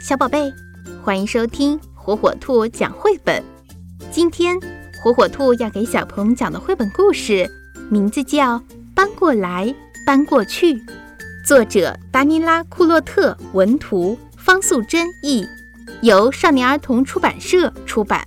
[0.00, 0.50] 小宝贝，
[1.04, 3.44] 欢迎收听火火兔讲绘本。
[4.10, 4.58] 今天
[5.02, 7.46] 火火兔要给小朋友讲的绘本故事，
[7.90, 8.58] 名字叫
[8.94, 9.72] 《搬过来
[10.06, 10.74] 搬过去》，
[11.44, 15.46] 作者达尼拉·库洛特，文图方素珍译，
[16.00, 18.26] 由少年儿童出版社出版。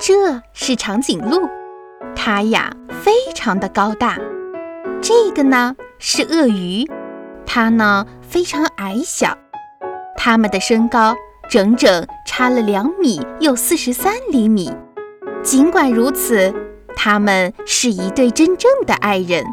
[0.00, 1.46] 这是长颈鹿，
[2.24, 4.16] 它呀非常的高大。
[5.00, 6.88] 这个呢是鳄鱼，
[7.44, 9.36] 它呢非常矮小。
[10.16, 11.16] 它们的身高
[11.50, 14.70] 整整差了两米又四十三厘米。
[15.42, 16.54] 尽管如此，
[16.94, 19.44] 它们是一对真正的爱人。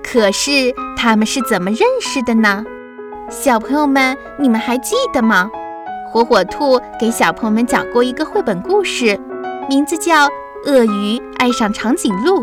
[0.00, 2.64] 可是他们是怎么认识的呢？
[3.28, 5.50] 小朋友们，你们还记得吗？
[6.12, 9.18] 火火兔给小朋友们讲过一个绘本故事。
[9.68, 10.28] 名字叫
[10.66, 12.42] 《鳄鱼爱上长颈鹿》。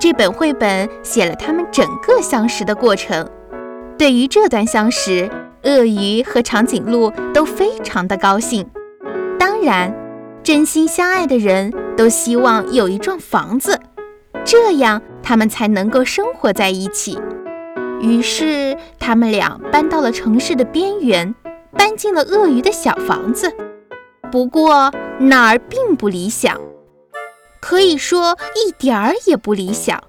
[0.00, 3.28] 这本绘本写了他们整个相识的过程。
[3.96, 5.30] 对于这段相识，
[5.62, 8.68] 鳄鱼和长颈鹿都非常的高兴。
[9.38, 9.94] 当然，
[10.42, 13.78] 真心相爱的人都希望有一幢房子，
[14.44, 17.16] 这样他们才能够生活在一起。
[18.00, 21.32] 于是，他们俩搬到了城市的边缘，
[21.72, 23.50] 搬进了鳄鱼的小房子。
[24.32, 26.60] 不过那儿并不理想，
[27.66, 30.00] 可以说一点儿也不理想。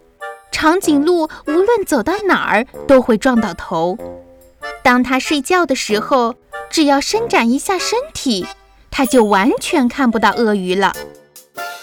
[0.51, 3.97] 长颈鹿无论走到哪儿都会撞到头。
[4.83, 6.35] 当它睡觉的时候，
[6.69, 8.45] 只要伸展一下身体，
[8.91, 10.93] 它就完全看不到鳄鱼了。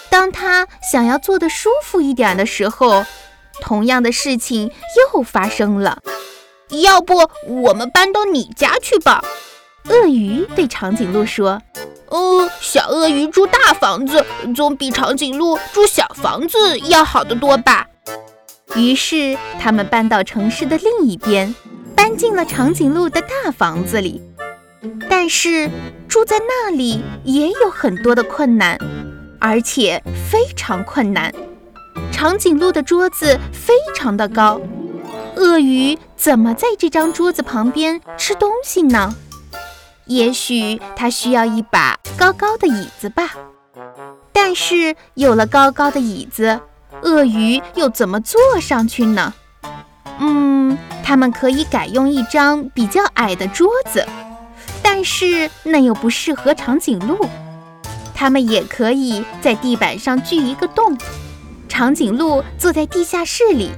[0.09, 3.03] 当它想要坐得舒服一点的时候，
[3.59, 4.71] 同样的事情
[5.13, 6.01] 又发生了。
[6.69, 9.21] 要不我们搬到你家去吧？
[9.89, 11.61] 鳄鱼对长颈鹿说。
[12.09, 14.25] 哦，小鳄鱼住大房子
[14.55, 17.87] 总比长颈鹿住小房子要好得多吧？
[18.75, 21.53] 于是他们搬到城市的另一边，
[21.95, 24.21] 搬进了长颈鹿的大房子里。
[25.09, 25.69] 但是
[26.07, 28.77] 住在那里也有很多的困难，
[29.39, 31.33] 而且非常困难。
[32.11, 34.61] 长颈鹿的桌子非常的高，
[35.35, 39.15] 鳄鱼怎么在这张桌子旁边吃东西呢？
[40.07, 43.31] 也许它需要一把高高的椅子吧，
[44.31, 46.59] 但是有了高高的椅子，
[47.01, 49.33] 鳄鱼又怎么坐上去呢？
[50.19, 54.05] 嗯，他们可以改用一张比较矮的桌子，
[54.83, 57.17] 但是那又不适合长颈鹿。
[58.13, 60.97] 他们也可以在地板上锯一个洞，
[61.67, 63.71] 长颈鹿坐在地下室里，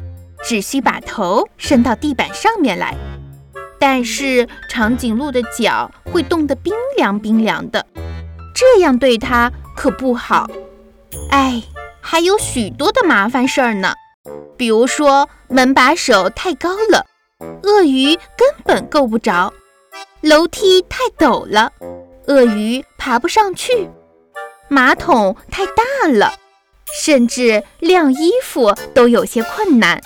[0.43, 2.95] 只需把头伸到地板上面来。
[3.79, 7.85] 但是长颈鹿的脚会冻得冰凉冰凉的，
[8.55, 10.49] 这样对它可不好。
[11.29, 11.61] 哎，
[12.01, 13.93] 还有许多的麻烦事儿呢，
[14.57, 17.05] 比如说门把手太高了，
[17.63, 19.51] 鳄鱼根本够不着；
[20.21, 21.71] 楼梯太陡了，
[22.27, 23.87] 鳄鱼爬不上去；
[24.67, 26.33] 马桶太大了，
[26.99, 30.01] 甚至晾衣服都有些困难。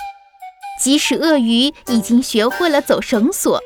[0.82, 3.60] 即使鳄鱼已经学会了走绳索，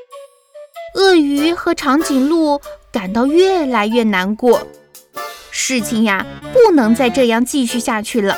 [0.97, 2.60] 鳄鱼和长颈鹿
[2.93, 4.66] 感到越来越难过。
[5.50, 8.37] 事情呀，不能再这样继续下去了。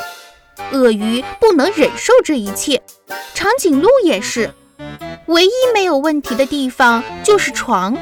[0.71, 2.81] 鳄鱼不能忍受这一切，
[3.34, 4.55] 长颈鹿也是。
[5.27, 7.99] 唯一没有问题的地方就是床。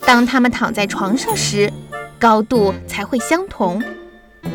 [0.00, 1.72] 当他们躺在床上时，
[2.18, 3.80] 高度才会相同。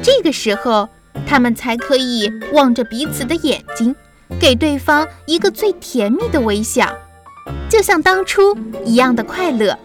[0.04, 0.90] 这个时候，
[1.26, 3.96] 他们才可以望着彼此的眼睛。
[4.40, 6.88] 给对方一个最甜蜜的微笑，
[7.70, 8.56] 就像当初
[8.86, 9.78] 一样的快乐。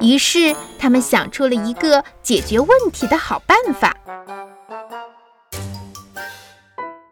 [0.00, 3.94] 于是，他们想出了一个解决问题的好办法。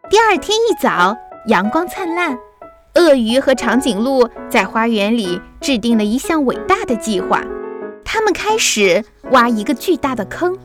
[0.09, 1.15] 第二天一早，
[1.47, 2.35] 阳光灿烂，
[2.95, 7.43] 鳄鱼和长颈鹿在花园里制定了一项伟大的计划。
[8.03, 10.57] 他们开始挖一个巨大的坑，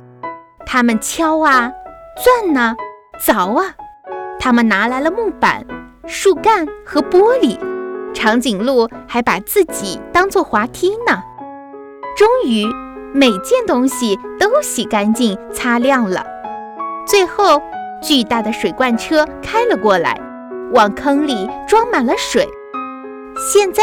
[0.64, 1.70] 他们敲啊，
[2.16, 2.74] 钻呐，
[3.20, 3.74] 凿啊。
[4.38, 5.64] 他们拿来了木板、
[6.06, 7.58] 树干和玻璃，
[8.12, 11.22] 长颈鹿还把自己当做滑梯呢。
[12.16, 12.66] 终于，
[13.12, 16.24] 每件东西都洗干净、擦亮了。
[17.06, 17.60] 最后，
[18.02, 20.20] 巨大的水罐车开了过来，
[20.72, 22.46] 往坑里装满了水。
[23.36, 23.82] 现在，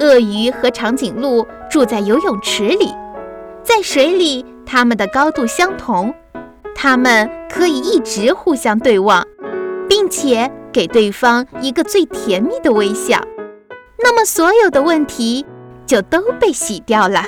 [0.00, 2.92] 鳄鱼和长颈鹿住在游泳池里，
[3.62, 6.12] 在水里，它们的高度相同，
[6.74, 9.24] 它们可以一直互相对望。
[9.88, 13.20] 并且给对方一个最甜蜜的微笑，
[13.98, 15.44] 那么所有的问题
[15.86, 17.24] 就都被洗掉了。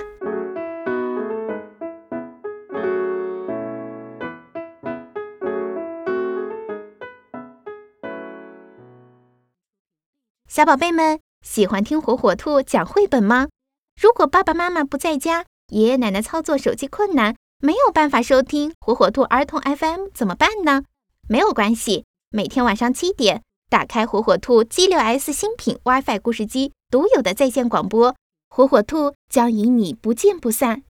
[10.48, 13.48] 小宝贝们喜欢听火火兔讲绘本吗？
[14.00, 20.82] 如果爸爸妈妈不在家，爷爷奶奶操作手机困难，没有办法收听火火兔儿童 FM 怎么办呢？
[21.28, 28.14] 没有关系，每天晚上七点，打开火火兔 G6S 新品 WiFi 故事机独有的在线广播，
[28.50, 30.82] 火火兔将与你不见不散。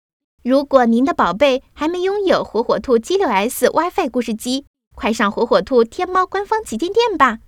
[0.42, 7.38] 如果您的宝贝还没拥有火火兔 G6S WiFi 故事机，快上火火兔天猫官方旗舰店吧！